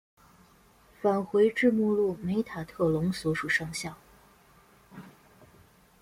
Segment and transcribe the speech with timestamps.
[0.99, 3.95] 返回至目录梅塔特隆所属上校。